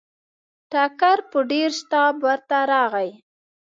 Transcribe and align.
ټکر 0.71 1.17
په 1.31 1.39
ډېر 1.51 1.69
شتاب 1.79 2.13
ورته 2.27 2.57
راغی. 2.71 3.09